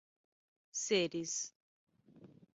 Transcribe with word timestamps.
Ceres 0.83 1.35